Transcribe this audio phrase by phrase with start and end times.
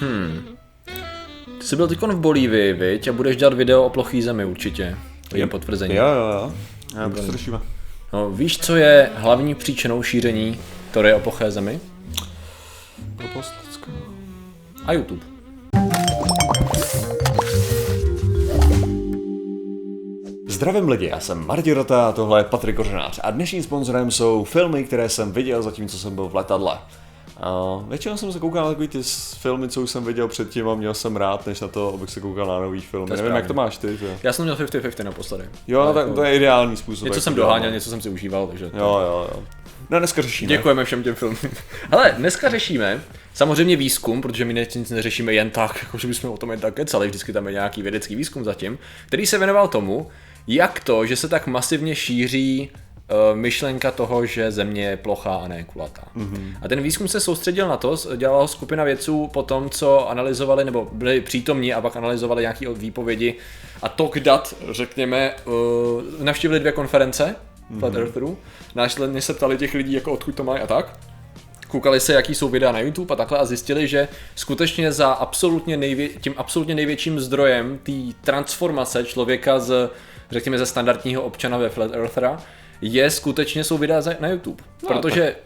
[0.00, 0.56] Hmm.
[1.58, 3.08] Ty jsi byl teď v Bolívii, viď?
[3.08, 4.96] A budeš dělat video o plochý zemi určitě.
[5.28, 5.94] To je potvrzení.
[5.94, 6.52] Jo, jo, jo.
[6.96, 7.60] Já to slyšíme.
[8.12, 10.58] No, víš, co je hlavní příčinou šíření
[10.90, 11.80] teorie o ploché zemi?
[12.98, 13.54] Blbost.
[14.86, 15.20] A YouTube.
[20.48, 24.44] Zdravím lidi, já jsem Martin Rota a tohle je Patrik Kořenář a dnešním sponzorem jsou
[24.44, 26.78] filmy, které jsem viděl zatímco jsem byl v letadle.
[27.36, 29.02] A většinou jsem se koukal na takový ty
[29.38, 32.20] filmy, co už jsem viděl předtím a měl jsem rád, než na to, abych se
[32.20, 33.08] koukal na nový film.
[33.08, 33.36] Nevím, správně.
[33.36, 33.96] jak to máš ty.
[33.96, 34.18] Že?
[34.22, 35.44] Já jsem měl 50-50 naposledy.
[35.68, 37.04] Jo, tak to je ideální způsob.
[37.04, 38.64] Něco jsem doháněl, něco jsem si užíval, takže...
[38.64, 39.42] Jo, jo, jo.
[39.90, 40.48] No dneska řešíme.
[40.48, 41.38] Děkujeme všem těm filmům.
[41.90, 43.00] Hele, dneska řešíme
[43.34, 46.74] samozřejmě výzkum, protože my nic neřešíme jen tak, jako že bychom o tom jen tak
[46.74, 50.10] kecali, vždycky tam je nějaký vědecký výzkum zatím, který se věnoval tomu,
[50.46, 52.70] jak to, že se tak masivně šíří
[53.34, 56.02] myšlenka toho, že Země je plochá a ne kulatá.
[56.16, 56.56] Mm-hmm.
[56.62, 60.64] A ten výzkum se soustředil na to, dělala ho skupina vědců po tom, co analyzovali,
[60.64, 63.34] nebo byli přítomní a pak analyzovali nějaké výpovědi
[63.82, 67.36] a tok dat, řekněme, uh, navštívili dvě konference,
[67.70, 67.78] mm-hmm.
[67.78, 68.38] Flat Eartherů,
[68.74, 70.98] následně se ptali těch lidí, jako odkud to mají a tak
[71.68, 75.76] koukali se, jaký jsou videa na YouTube a takhle a zjistili, že skutečně za absolutně
[75.76, 79.90] nejvě- tím absolutně největším zdrojem té transformace člověka z,
[80.30, 82.42] řekněme, ze standardního občana ve Flat Earthera
[82.86, 84.64] je skutečně jsou videa na YouTube.
[84.82, 85.36] No, protože, tak.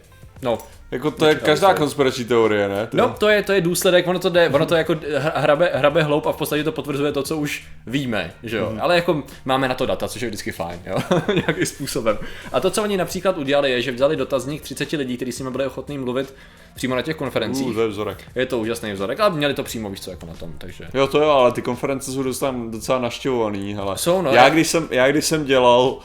[0.41, 0.57] no,
[0.91, 2.87] jako to je každá konspirační teorie, ne?
[2.87, 2.97] Ty?
[2.97, 4.95] No, to je, to je důsledek, ono to, jde, ono to jako
[5.33, 8.69] hrabe, hrabe hloub a v podstatě to potvrzuje to, co už víme, že jo.
[8.71, 8.79] Mm.
[8.81, 10.97] Ale jako máme na to data, což je vždycky fajn, jo,
[11.33, 12.17] nějakým způsobem.
[12.51, 15.51] A to, co oni například udělali, je, že vzali dotazník 30 lidí, kteří s nimi
[15.51, 16.33] byli ochotní mluvit
[16.75, 17.67] přímo na těch konferencích.
[17.67, 18.17] Uh, to je vzorek.
[18.35, 20.87] Je to úžasný vzorek, ale měli to přímo, víš co, jako na tom, takže.
[20.93, 23.97] Jo, to jo, ale ty konference jsou docela, docela naštěvovaný, hele.
[23.97, 24.31] Jsou, no.
[24.31, 25.97] Já, když jsem, já když jsem dělal,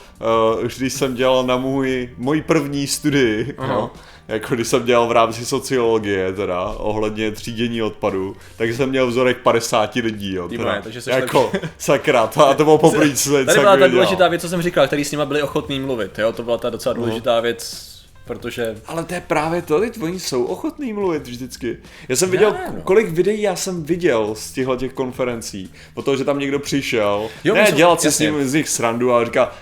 [0.59, 3.69] uh, když jsem dělal na můj, můj první studii, uh-huh.
[3.69, 3.91] no,
[4.29, 9.39] jako když jsem dělal v rámci sociologie, teda, ohledně třídění odpadu, tak jsem měl vzorek
[9.39, 11.63] 50 lidí, jo, teda, takže jako, tak...
[11.79, 14.87] sakra, to, a to bylo poprvé, co Tady byla ta důležitá věc, co jsem říkal,
[14.87, 17.03] který s nimi byli ochotní mluvit, jo, to byla ta docela no.
[17.03, 17.94] důležitá věc,
[18.25, 18.77] protože...
[18.87, 21.79] Ale to je právě to, teď oni jsou ochotní mluvit vždycky.
[22.09, 22.83] Já jsem viděl, já, no.
[22.83, 27.55] kolik videí já jsem viděl z těchto těch konferencí, protože že tam někdo přišel, jo,
[27.55, 29.53] ne, jsou, dělat si s ním z nich srandu a říká,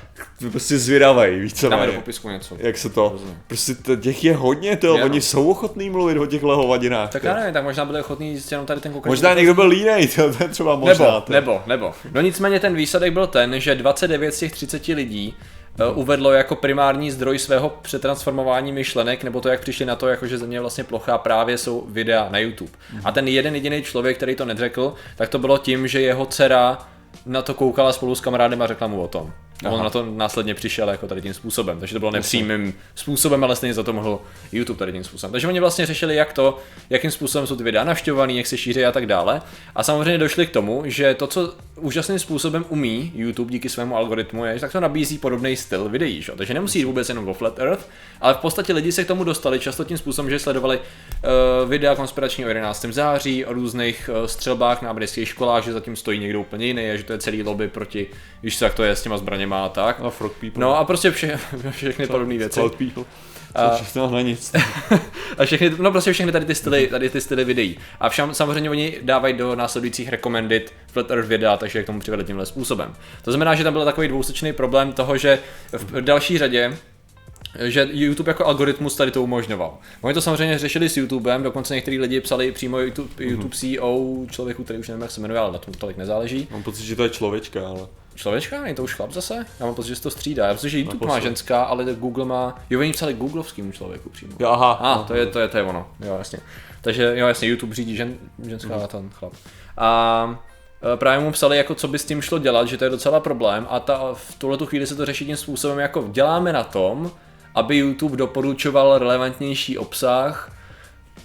[0.50, 2.56] prostě zvědavej, víš co Dáme do popisku něco.
[2.58, 3.38] Jak se to, Rozumím.
[3.46, 5.22] prostě těch je hodně, to, oni no.
[5.22, 7.10] jsou ochotní mluvit o těch lehovadinách.
[7.10, 9.12] Tak já nevím, tak možná byli ochotní jenom tady ten konkrétní.
[9.12, 11.04] Možná někdo byl línej, to, to je třeba možná.
[11.04, 11.92] Nebo, nebo, nebo.
[12.12, 15.36] No nicméně ten výsledek byl ten, že 29 z těch 30 lidí
[15.94, 20.38] uvedlo jako primární zdroj svého přetransformování myšlenek, nebo to, jak přišli na to, jako že
[20.38, 22.72] země vlastně plochá, právě jsou videa na YouTube.
[23.04, 26.78] A ten jeden jediný člověk, který to neřekl, tak to bylo tím, že jeho dcera
[27.26, 29.32] na to koukala spolu s kamarádem a řekla mu o tom.
[29.64, 33.44] A on na to následně přišel jako tady tím způsobem, takže to bylo nepřímým způsobem,
[33.44, 34.20] ale stejně za to mohl
[34.52, 35.32] YouTube tady tím způsobem.
[35.32, 36.58] Takže oni vlastně řešili, jak to,
[36.90, 39.42] jakým způsobem jsou ty videa navštěvované, jak se šíří a tak dále.
[39.74, 44.44] A samozřejmě došli k tomu, že to, co úžasným způsobem umí YouTube díky svému algoritmu,
[44.44, 46.22] je, že tak to nabízí podobný styl videí.
[46.22, 46.32] Že?
[46.36, 47.88] Takže nemusí jít vůbec jenom o Flat Earth,
[48.20, 51.94] ale v podstatě lidi se k tomu dostali často tím způsobem, že sledovali uh, videa
[51.94, 52.84] konspirační o 11.
[52.90, 56.96] září, o různých uh, střelbách na amerických školách, že zatím stojí někdo úplně jiný, a
[56.96, 58.06] že to je celý lobby proti,
[58.58, 60.00] co, jak to je s těma zbraněma a tak.
[60.00, 60.60] A frog people.
[60.60, 61.38] No a prostě vše,
[61.70, 62.60] všechny podobné věci.
[62.60, 63.04] Cloud people.
[63.54, 63.80] A,
[64.10, 64.52] na nic.
[65.38, 67.78] a všechny, no prostě všechny tady ty styly, tady ty styly videí.
[68.00, 72.24] A všem, samozřejmě oni dávají do následujících recommended Flat Earth videa, takže k tomu přivedli
[72.24, 72.94] tímhle způsobem.
[73.22, 75.38] To znamená, že tam byl takový dvousečný problém toho, že
[75.72, 76.76] v další řadě
[77.58, 79.78] že YouTube jako algoritmus tady to umožňoval.
[80.00, 83.30] Oni to samozřejmě řešili s YouTubem, dokonce některý lidi psali přímo YouTube, mm-hmm.
[83.30, 86.48] YouTube CEO člověku, který už nevím, jak se jmenuje, ale na tom tolik nezáleží.
[86.50, 87.86] Mám pocit, že to je člověčka, ale...
[88.14, 88.66] Člověčka?
[88.66, 89.46] Je to už chlap zase?
[89.60, 90.46] Já mám pocit, že se to střídá.
[90.46, 92.58] Já myslím, že YouTube má ženská, ale Google má...
[92.70, 94.32] Jo, oni psali googlovským člověku přímo.
[94.38, 94.72] Jo, aha.
[94.72, 95.88] A, ah, to, je, to, je, to je ono.
[96.00, 96.38] Jo, jasně.
[96.80, 98.14] Takže jo, jasně, YouTube řídí žen,
[98.48, 98.84] ženská mm.
[98.84, 99.32] a ten chlap.
[99.76, 100.42] A
[100.94, 103.20] e, právě mu psali, jako co by s tím šlo dělat, že to je docela
[103.20, 107.10] problém a ta, v tuhle chvíli se to řeší tím způsobem, jako děláme na tom,
[107.54, 110.52] aby YouTube doporučoval relevantnější obsah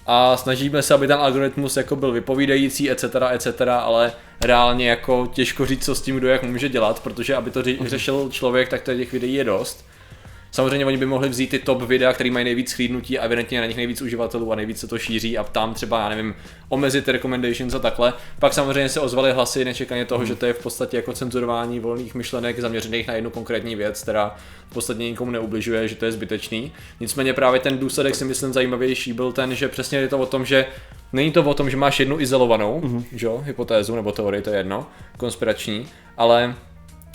[0.05, 3.47] a snažíme se, aby ten algoritmus jako byl vypovídající, etc., etc.,
[3.79, 7.59] ale reálně jako těžko říct, co s tím kdo jak může dělat, protože aby to
[7.59, 7.88] mhm.
[7.88, 9.87] řešil člověk, tak těch videí je dost.
[10.57, 13.65] Samozřejmě oni by mohli vzít ty top videa, které mají nejvíc schlídnutí a evidentně na
[13.68, 16.36] nich nejvíc uživatelů a nejvíc se to šíří a tam třeba, já nevím,
[16.69, 18.13] omezit recommendations a takhle.
[18.39, 20.27] Pak samozřejmě se ozvaly hlasy nečekaně toho, hmm.
[20.27, 24.36] že to je v podstatě jako cenzurování volných myšlenek zaměřených na jednu konkrétní věc, která
[24.69, 26.71] v podstatě nikomu neubližuje, že to je zbytečný.
[27.00, 30.45] Nicméně právě ten důsledek si myslím zajímavější byl ten, že přesně je to o tom,
[30.45, 30.65] že
[31.13, 33.04] Není to o tom, že máš jednu izolovanou, mm-hmm.
[33.12, 34.88] že, hypotézu nebo teorii, to je jedno,
[35.18, 35.88] konspirační,
[36.18, 36.56] ale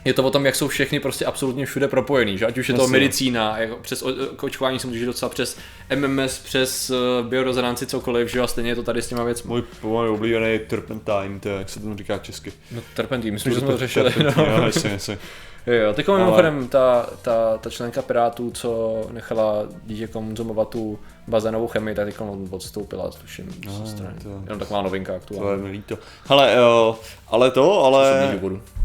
[0.04, 2.46] je to o tom, jak jsou všechny prostě absolutně všude propojený, že?
[2.46, 2.92] ať už je to Jasně.
[2.92, 4.04] medicína, jako přes
[4.42, 5.58] očkování se můžeš docela přes
[5.96, 9.48] MMS, přes uh, biorezonanci, cokoliv, že a stejně je to tady s těma věcmi.
[9.48, 12.52] Můj, můj oblíbený turpentine, to je, jak se tomu říká česky.
[12.72, 14.12] No, terpentín, myslím, že jsme to řešili.
[14.12, 14.56] Turpentine, No.
[14.56, 15.18] jo, jasně, jasně.
[15.66, 19.54] Jo, jo, teď Ale- mimochodem ta, ta, ta členka Pirátů, co nechala
[19.84, 20.98] dítě konzumovat tu
[21.28, 22.16] bazénovou chemii, tak teď
[22.50, 24.14] odstoupila, tuším, No, ze strany.
[24.22, 25.98] to- Jenom taková novinka To je mi líto.
[26.28, 26.54] Hele,
[26.88, 26.96] uh,
[27.28, 28.30] ale to, ale...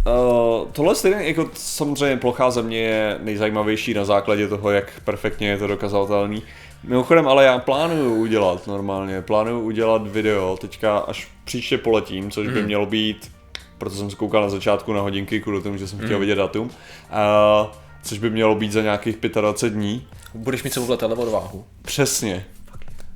[0.08, 5.58] Uh, tohle stejně, jako samozřejmě plochá země je nejzajímavější na základě toho, jak perfektně je
[5.58, 6.44] to dokazatelný.
[6.84, 12.64] Mimochodem, ale já plánuju udělat normálně, plánuju udělat video teďka až příště poletím, což by
[12.64, 13.32] mělo být,
[13.78, 16.68] proto jsem se koukal na začátku na hodinky, kvůli tomu, že jsem chtěl vidět datum,
[16.68, 17.68] uh,
[18.04, 20.08] což by mělo být za nějakých 25 dní.
[20.34, 21.64] Budeš mít sebou v letadle odváhu.
[21.82, 22.46] Přesně.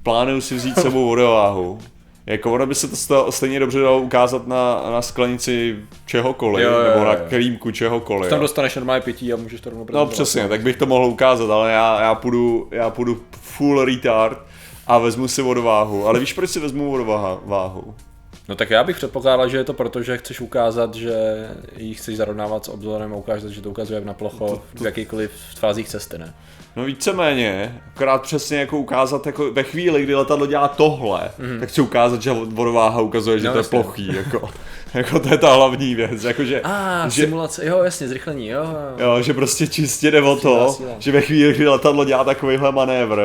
[0.03, 1.79] Plánuju si vzít sebou vodováhu.
[2.25, 5.75] Jako ono by se to sta- stejně dobře dalo ukázat na, na sklenici
[6.05, 7.19] čehokoliv, Jo, jo, nebo jo, na jo.
[7.29, 8.29] kelímku čehokoliv.
[8.29, 11.49] Tam dostaneš normálně pití a můžeš to rovnou No přesně, tak bych to mohl ukázat,
[11.49, 14.37] ale já, já, půjdu, já půjdu full retard
[14.87, 16.07] a vezmu si vodováhu.
[16.07, 17.95] Ale víš, proč si vezmu vodováhu?
[18.49, 21.47] No tak já bych předpokládal, že je to proto, že chceš ukázat, že
[21.77, 25.89] ji chceš zarovnávat s obzorem a ukázat, že to ukazuje na plocho v jakýkoliv fázích
[25.89, 26.33] cesty, ne?
[26.75, 31.59] No víceméně, akorát přesně jako ukázat, jako ve chvíli, kdy letadlo dělá tohle, mm.
[31.59, 33.69] tak chci ukázat, že vodováha ukazuje, že No, to je jasně.
[33.83, 34.49] plochý, jako,
[34.93, 38.63] jako to je ta hlavní věc, jakože, A, že, simulace, jo, jasně, zrychlení, jo.
[38.97, 39.21] jo.
[39.21, 40.89] že prostě čistě jde o to, síla.
[40.99, 43.21] že ve chvíli, kdy letadlo dělá takovýhle manévr,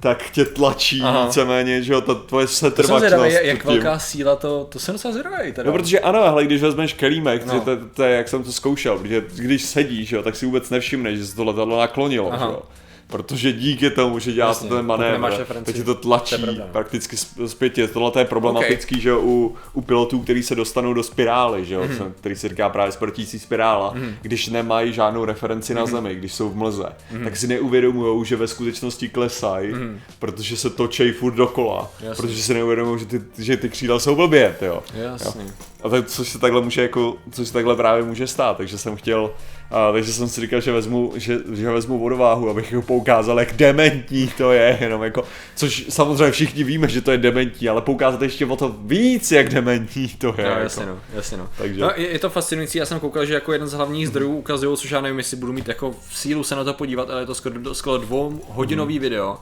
[0.00, 1.24] tak tě tlačí Aha.
[1.26, 3.00] víceméně, že jo, ta tvoje To jsem setrvačnost.
[3.00, 3.72] zvědavý, jak, tím.
[3.72, 5.70] velká síla to, to jsem docela zvědavý teda.
[5.70, 7.60] No, protože ano, ale když vezmeš kelímek, No.
[7.60, 11.18] to, to, je jak jsem to zkoušel, protože když sedíš, jo, tak si vůbec nevšimneš,
[11.18, 12.46] že se to letadlo naklonilo, Aha.
[12.46, 12.62] že jo.
[13.10, 17.16] Protože díky tomu, že dělá Jasně, to ten manévr, tak to tlačí To je prakticky
[17.46, 17.88] zpětě.
[17.88, 21.74] Tohle to je problematický, že jo, u, u pilotů, kteří se dostanou do spirály, že
[21.74, 22.04] jo, Mhm.
[22.06, 22.12] mm.
[22.18, 24.14] který se říká právě smrtící spirála, mm.
[24.22, 27.24] když nemají žádnou referenci na zemi, když jsou v mlze, Mhm.
[27.24, 29.74] tak si neuvědomují, že ve skutečnosti klesají,
[30.18, 32.22] protože se točej furt dokola, Jasně.
[32.22, 34.82] protože si neuvědomují, že ty, že ty křídla jsou blbě, jo.
[34.94, 35.44] Jasně.
[35.82, 38.96] A tak, což se takhle může jako, což se takhle právě může stát, takže jsem
[38.96, 39.30] chtěl,
[39.70, 43.52] a, takže jsem si říkal, že vezmu, že, že vezmu vodováhu, abych ho poukázal, jak
[43.56, 45.24] dementní to je, jenom jako,
[45.56, 49.48] což samozřejmě všichni víme, že to je dementní, ale poukázat ještě o to víc, jak
[49.48, 50.44] dementní to je.
[50.44, 50.60] No, jako.
[50.60, 51.48] jasně no, jasně no.
[51.58, 54.36] Takže- no je, je, to fascinující, já jsem koukal, že jako jeden z hlavních zdrojů
[54.36, 57.26] ukazují, což já nevím, jestli budu mít jako sílu se na to podívat, ale je
[57.26, 59.36] to skoro, skoro dvou hodinový video.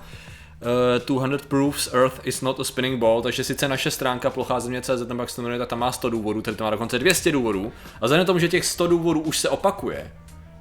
[0.61, 5.09] Uh, 200 proofs Earth is not a spinning ball, takže sice naše stránka plochá země.cz
[5.09, 7.33] nebo jak se to jmenuje, tak tam má 100 důvodů, tady to má dokonce 200
[7.33, 7.73] důvodů.
[8.01, 10.13] A vzhledem tomu, že těch 100 důvodů už se opakuje,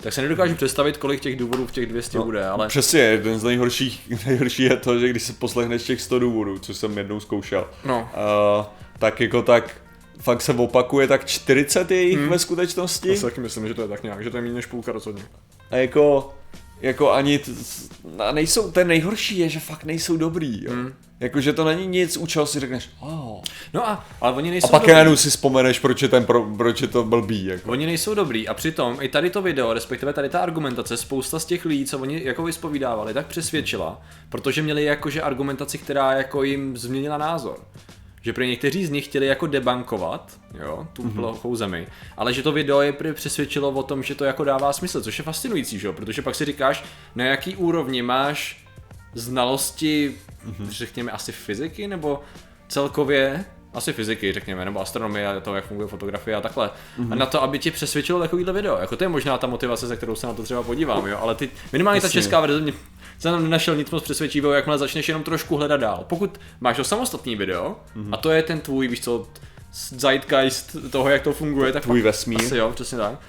[0.01, 3.43] tak se nedokážu představit, kolik těch důvodů v těch 200 bude, ale Přesně, jeden z
[3.43, 7.67] nejhorších, nejhorší je to, že když se poslechneš těch 100 důvodů, což jsem jednou zkoušel,
[7.85, 8.09] no.
[8.59, 8.65] uh,
[8.99, 9.81] tak jako tak
[10.19, 12.29] fakt se opakuje tak 40 je jich Hmm.
[12.29, 13.09] ve skutečnosti.
[13.09, 14.91] Já si taky myslím, že to je tak nějak, že to je méně než půlka
[14.91, 15.23] rozhodně.
[15.71, 16.33] A jako,
[16.81, 17.51] jako ani, t-
[18.19, 20.71] a nejsou, ten nejhorší je, že fakt nejsou dobrý, jo.
[20.71, 20.93] Hmm.
[21.19, 23.41] Jako, že to není nic, u čeho si řekneš, oh.
[23.73, 24.93] No a, ale oni A nejsou pak dobrý.
[24.93, 27.71] najednou si vzpomeneš, proč je, ten pro, proč je to blbý, jako.
[27.71, 31.45] Oni nejsou dobrý a přitom i tady to video, respektive tady ta argumentace, spousta z
[31.45, 36.77] těch lidí, co oni jako vyspovídávali, tak přesvědčila, protože měli jakože argumentaci, která jako jim
[36.77, 37.57] změnila názor.
[38.21, 41.13] Že pro někteří z nich chtěli jako debankovat, jo, tu mm-hmm.
[41.13, 41.87] plochou zemi,
[42.17, 45.23] ale že to video je přesvědčilo o tom, že to jako dává smysl, což je
[45.23, 46.83] fascinující, že jo, protože pak si říkáš,
[47.15, 48.65] na jaký úrovni máš
[49.13, 50.15] znalosti,
[50.45, 50.69] mm-hmm.
[50.69, 52.21] řekněme asi fyziky, nebo
[52.67, 53.45] celkově
[53.77, 56.69] asi fyziky, řekněme, nebo astronomie a to, jak funguje fotografie a takhle.
[56.99, 57.11] Mm-hmm.
[57.11, 58.77] A na to, aby ti přesvědčilo takovýhle video.
[58.77, 61.17] Jako to je možná ta motivace, se kterou se na to třeba podívám, jo.
[61.21, 62.21] Ale ty, minimálně ta Jasně.
[62.21, 62.73] česká verze mě
[63.19, 66.05] jsem tam nenašel nic moc přesvědčivého, jakmile začneš jenom trošku hledat dál.
[66.07, 68.09] Pokud máš to samostatný video, mm-hmm.
[68.13, 69.27] a to je ten tvůj, víš co,
[69.73, 72.41] zeitgeist toho, jak to funguje, tak Tvůj vesmír.
[72.41, 73.19] Asi jo, přesně tak.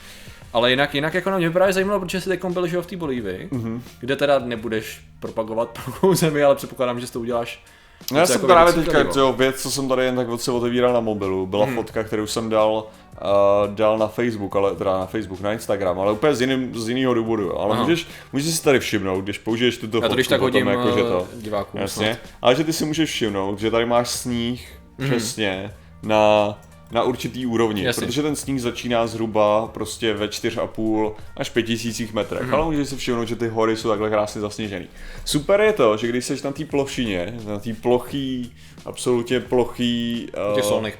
[0.52, 3.48] Ale jinak, jinak jako na mě právě zajímalo, protože jsi teď byl v té Bolívii,
[3.52, 3.80] mm-hmm.
[4.00, 7.64] kde teda nebudeš propagovat plochou zemi, ale předpokládám, že si to uděláš
[8.12, 10.52] No já jsem jako právě teďka, jo, věc, co jsem tady jen tak od se
[10.52, 11.74] otevíral na mobilu, byla hmm.
[11.74, 12.84] fotka, kterou jsem dal,
[13.22, 16.88] uh, dal na Facebook, ale teda na Facebook, na Instagram, ale úplně z, jiným, z
[16.88, 17.56] jiného důvodu, jo.
[17.58, 17.82] ale Aha.
[17.82, 20.66] můžeš, můžeš si tady všimnout, když použiješ tuto Já to fotku, když tak potom hodím
[20.66, 21.80] jako, že eh, to, divákům.
[21.80, 22.32] jasně, snad.
[22.42, 25.10] ale že ty si můžeš všimnout, že tady máš sníh Mhm.
[25.10, 26.58] přesně na,
[26.90, 28.06] na určitý úrovni, Jasně.
[28.06, 32.54] protože ten sníh začíná zhruba prostě ve 4,5 až 5 tisících metrech, Mhm.
[32.54, 34.86] ale můžeš si všimnout, že ty hory jsou takhle krásně zasněžený.
[35.24, 38.52] Super je to, že když jsi na té plošině, na té plochý,
[38.84, 40.28] absolutně plochý,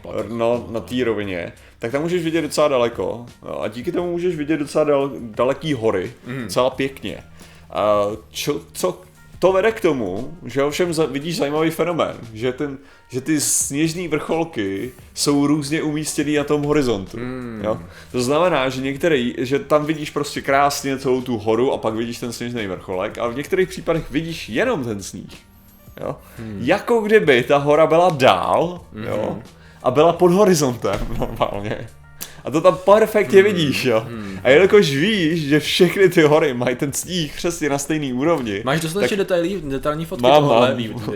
[0.02, 0.30] platech.
[0.30, 4.36] no, na té rovině, tak tam můžeš vidět docela daleko no, a díky tomu můžeš
[4.36, 6.42] vidět docela dal, daleký hory, mm.
[6.42, 7.24] docela pěkně.
[7.70, 9.00] A čo, co
[9.38, 12.78] to vede k tomu, že ovšem vidíš zajímavý fenomén, že, ten,
[13.08, 17.16] že ty sněžné vrcholky jsou různě umístěný na tom horizontu.
[17.16, 17.60] Mm.
[17.64, 17.80] Jo?
[18.12, 22.18] To znamená, že některý, že tam vidíš prostě krásně celou tu horu a pak vidíš
[22.18, 25.36] ten sněžný vrcholek, a v některých případech vidíš jenom ten sníh.
[26.00, 26.16] Jo?
[26.38, 26.58] Mm.
[26.62, 29.04] Jako kdyby ta hora byla dál, mm.
[29.04, 29.38] jo?
[29.82, 31.88] a byla pod horizontem normálně.
[32.48, 33.52] A to tam perfektně hmm.
[33.52, 34.00] vidíš, jo.
[34.08, 34.40] Hmm.
[34.44, 38.62] A jelikož víš, že všechny ty hory mají ten sníh přesně na stejný úrovni.
[38.64, 41.12] Máš dostatečně detailní, detailní fotky mám, tohohle, mám.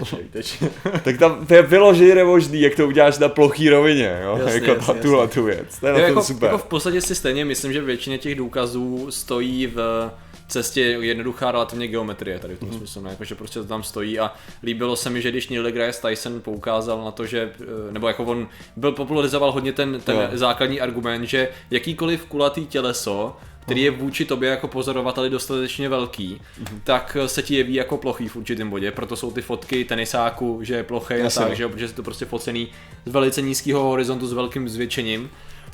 [1.04, 4.38] tak tam to je vyloženě možný, jak to uděláš na plochý rovině, jo.
[4.38, 5.78] Jasně, jako jasně, tuhle tu věc.
[5.80, 6.46] To je jo, jako, super.
[6.46, 10.10] Jako v podstatě si stejně myslím, že většině těch důkazů stojí v
[10.52, 12.78] cestě jednoduchá relativně geometrie tady v tom mm-hmm.
[12.78, 13.10] smyslu, ne?
[13.10, 14.32] Jako, že prostě to tam stojí a
[14.62, 18.24] líbilo se mi, že když Neil deGrasse Tyson poukázal na to, že, eh, nebo jako
[18.24, 20.34] on byl popularizoval hodně ten, ten yeah.
[20.34, 26.80] základní argument, že jakýkoliv kulatý těleso, který je vůči tobě jako pozorovateli dostatečně velký, mm-hmm.
[26.84, 30.74] tak se ti jeví jako plochý v určitém bodě, proto jsou ty fotky tenisáku, že
[30.74, 32.68] je plochý a tak, že, protože je to prostě focený
[33.06, 35.30] z velice nízkého horizontu s velkým zvětšením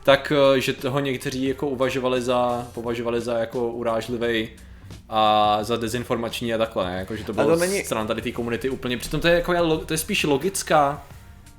[0.09, 4.49] tak eh, že toho někteří jako uvažovali za, považovali za jako urážlivý
[5.09, 6.97] a za dezinformační a takhle, ne?
[6.99, 7.85] Jako, že to bylo to není...
[7.85, 11.03] stran tady té komunity úplně, přitom to je, jako, to je spíš logická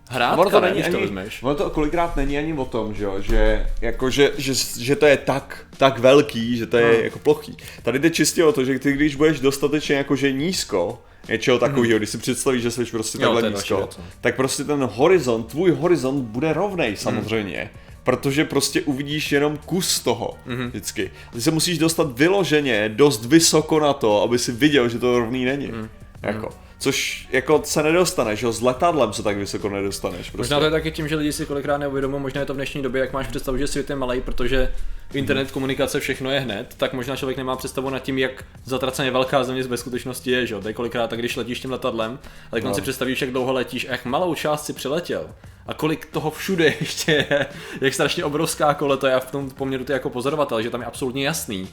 [0.09, 1.43] hrátka, ono to není ani, to vezmeš.
[1.43, 5.17] Ono to kolikrát není ani o tom, že, že, jako, že, že, že, to je
[5.17, 7.03] tak, tak velký, že to je no.
[7.03, 7.57] jako plochý.
[7.83, 11.97] Tady jde čistě o to, že ty když budeš dostatečně jakože nízko, něčeho takového, mm.
[11.97, 13.89] když si představíš, že jsi prostě takhle nízko,
[14.21, 17.69] tak prostě ten horizont, tvůj horizont bude rovnej samozřejmě.
[17.73, 20.67] Mm protože prostě uvidíš jenom kus toho mm-hmm.
[20.67, 21.11] vždycky.
[21.33, 25.45] Ty se musíš dostat vyloženě dost vysoko na to, aby si viděl, že to rovný
[25.45, 25.67] není.
[25.67, 25.89] Mm.
[26.21, 26.49] Jako.
[26.79, 30.29] Což jako se nedostaneš, jo, s letadlem se tak vysoko nedostaneš.
[30.29, 30.37] Prostě.
[30.37, 32.81] Možná to je taky tím, že lidi si kolikrát neuvědomují, možná je to v dnešní
[32.81, 34.71] době, jak máš představu, že svět je malý, protože
[35.13, 39.43] internet, komunikace, všechno je hned, tak možná člověk nemá představu nad tím, jak zatraceně velká
[39.43, 40.61] země ve skutečnosti je, že jo.
[40.73, 42.19] kolikrát, tak když letíš tím letadlem,
[42.51, 42.73] ale no.
[42.73, 45.29] si představíš, jak dlouho letíš a jak malou část si přiletěl
[45.67, 47.45] a kolik toho všude ještě je,
[47.81, 50.87] jak strašně obrovská kole to je v tom poměru ty jako pozorovatel, že tam je
[50.87, 51.67] absolutně jasný,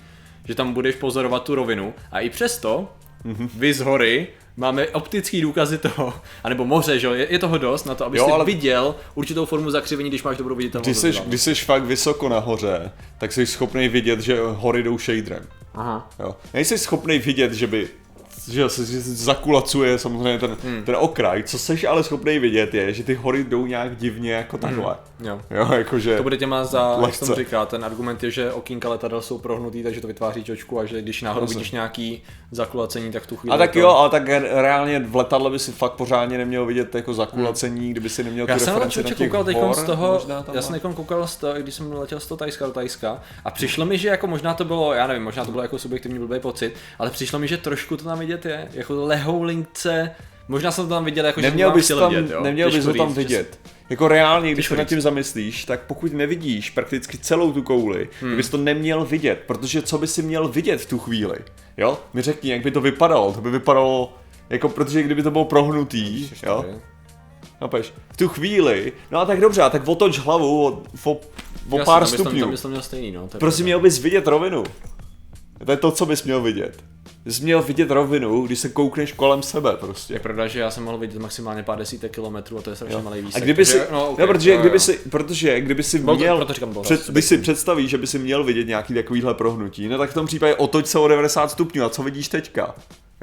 [0.44, 2.88] že tam budeš pozorovat tu rovinu a i přesto
[3.26, 3.48] mm-hmm.
[3.54, 6.14] vy z hory máme optický důkazy toho,
[6.44, 8.44] anebo moře, že je, je toho dost na to, aby jo, ale...
[8.44, 11.02] viděl určitou formu zakřivení, když máš dobrou viditelnost.
[11.02, 15.46] Když jsi, když jsi fakt vysoko nahoře, tak jsi schopný vidět, že hory jdou shaderem.
[15.74, 16.10] Aha.
[16.18, 16.36] Jo.
[16.54, 17.88] Nejsi schopný vidět, že by
[18.50, 20.82] že se zakulacuje samozřejmě ten, hmm.
[20.82, 21.42] ten okraj.
[21.42, 24.92] Co seš ale schopný vidět je, že ty hory jdou nějak divně jako takhle.
[24.92, 25.05] Hmm.
[25.20, 25.40] Jo.
[25.50, 29.22] jo jakože to bude těma za, jak jsem říká, ten argument je, že okýnka letadel
[29.22, 33.36] jsou prohnutý, takže to vytváří čočku a že když náhodou vidíš nějaký zakulacení, tak tu
[33.36, 33.54] chvíli.
[33.54, 33.78] A tak to...
[33.78, 37.90] jo, ale tak reálně v letadle by si fakt pořádně neměl vidět jako zakulacení, hmm.
[37.90, 38.86] kdyby si neměl já jsem na
[39.18, 40.20] koukal hor, z toho,
[40.52, 43.86] já jsem koukal z toho, když jsem letěl z toho Tajska do Tajska a přišlo
[43.86, 46.74] mi, že jako možná to bylo, já nevím, možná to bylo jako subjektivní blbý pocit,
[46.98, 50.10] ale přišlo mi, že trošku to tam vidět je, jako lehoulince,
[50.48, 52.42] možná jsem to tam viděl, jako neměl bys tam, vidět, jo?
[52.42, 53.58] Neměl bys ho tam vidět.
[53.90, 58.36] Jako reálně, když se nad tím zamyslíš, tak pokud nevidíš prakticky celou tu kouli, hmm.
[58.36, 61.38] bys to neměl vidět, protože co by si měl vidět v tu chvíli?
[61.76, 61.98] Jo?
[62.14, 63.32] Mi řekni, jak by to vypadalo.
[63.32, 64.14] To by vypadalo,
[64.50, 66.64] jako protože kdyby to bylo prohnutý, jo?
[67.60, 71.20] Napeš, v tu chvíli, no a tak dobře, a tak otoč hlavu o, o,
[71.70, 72.46] o pár tam stupňů.
[72.46, 73.28] Tam to měl stejný, no.
[73.38, 74.64] Prostě měl bys vidět rovinu.
[75.64, 76.82] To je to, co bys měl vidět
[77.32, 80.14] jsi měl vidět rovinu, když se koukneš kolem sebe prostě.
[80.14, 83.02] Je pravda, že já jsem mohl vidět maximálně pár desítek kilometrů a to je strašně
[83.02, 83.42] malý výsek.
[83.42, 86.36] A kdyby si, no, okay, no, protože, jo, kdyby si, protože kdyby si byl, měl,
[86.36, 89.98] proto říkám, před, když si představíš, že by si měl vidět nějaký takovýhle prohnutí, no
[89.98, 92.74] tak v tom případě otoč se o 90 stupňů a co vidíš teďka?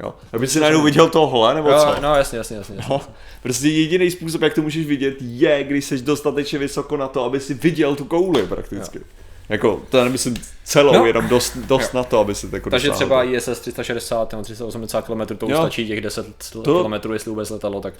[0.02, 0.14] Jo.
[0.32, 2.00] Aby si najednou viděl tohle, nebo jo, co?
[2.00, 2.76] No jasně, jasně, jasně.
[2.76, 2.94] jasně.
[2.94, 3.00] No,
[3.42, 7.40] prostě jediný způsob, jak to můžeš vidět, je, když jsi dostatečně vysoko na to, aby
[7.40, 8.98] si viděl tu kouli prakticky.
[8.98, 9.04] Jo.
[9.48, 11.06] Jako, to nemyslím celou, no.
[11.06, 15.36] jenom dost, dost na to, aby se jako Takže třeba ISS 360 nebo 380 km,
[15.36, 16.26] to už stačí těch 10
[16.62, 16.84] to...
[16.84, 17.94] km, jestli vůbec letalo, tak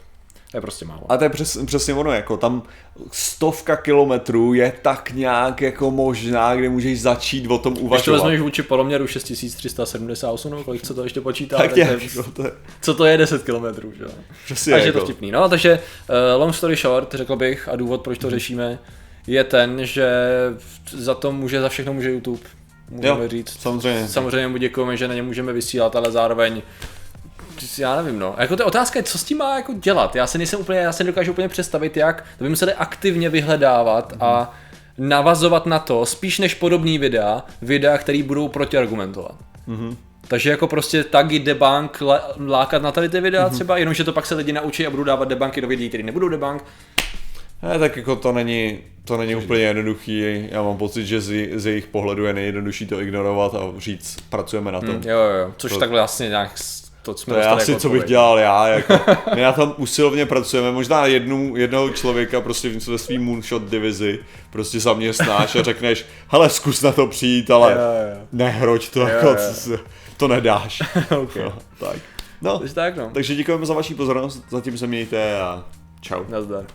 [0.55, 1.01] to je prostě málo.
[1.09, 2.63] A to je přes, přesně ono, jako tam
[3.13, 7.97] stovka kilometrů je tak nějak jako možná, kde můžeš začít o tom uvažovat.
[7.97, 11.57] Ještě vezmeš vůči poloměru 6378, nebo kolik se to ještě počítá?
[11.57, 11.99] Tak nějak,
[12.37, 14.11] to je, no, co to je 10 kilometrů, že jo?
[14.45, 14.99] Přesně Takže jako.
[14.99, 15.31] je to vtipný.
[15.31, 18.79] No, takže uh, long story short, řekl bych, a důvod, proč to řešíme,
[19.27, 20.09] je ten, že
[20.91, 22.43] za to může, za všechno může YouTube.
[22.91, 23.61] Můžeme jo, říct.
[23.61, 24.09] Samozřejmě.
[24.09, 26.63] Samozřejmě mu děkujeme, že na ně můžeme vysílat, ale zároveň
[27.79, 28.35] já nevím, no.
[28.39, 30.17] Jako ta otázka je, co s tím má jako dělat.
[30.17, 34.13] Já se nejsem úplně, já se nedokážu úplně představit, jak to by museli aktivně vyhledávat
[34.13, 34.27] mm-hmm.
[34.27, 34.55] a
[34.99, 39.35] navazovat na to, spíš než podobný videa, videa, které budou protiargumentovat.
[39.69, 39.97] Mm-hmm.
[40.29, 42.03] Takže jako prostě tagy debunk,
[42.47, 43.55] lákat na tady ty videa mm-hmm.
[43.55, 46.29] třeba, jenomže to pak se lidi naučí a budou dávat debanky do videí, které nebudou
[46.29, 46.65] debunk.
[47.63, 50.47] Ne, tak jako to není, to není úplně jednoduchý.
[50.51, 54.73] Já mám pocit, že z, z jejich pohledu je nejjednodušší to ignorovat a říct, pracujeme
[54.73, 54.91] na tom.
[54.91, 55.79] Hmm, jo, jo, což to...
[55.79, 56.59] takhle vlastně nějak
[57.05, 59.01] to jsme To je asi, jako co bych dělal já, jako,
[59.35, 64.19] my na tom usilovně pracujeme, možná jednu, jednoho člověka prostě ve svým moonshot divizi
[64.51, 68.27] prostě zaměstnáš a řekneš, hele zkus na to přijít, ale Jo, jo.
[68.33, 69.37] nehroď to, Jo, jako, jo.
[69.69, 69.79] to,
[70.17, 70.83] to nedáš.
[71.19, 71.37] Ok.
[71.37, 71.97] no, tak.
[72.43, 73.11] No, Takže tak no.
[73.15, 75.65] takže děkujeme za vaši pozornost, zatím se mějte a
[76.05, 76.23] Tchau.
[76.29, 76.67] Nazdar.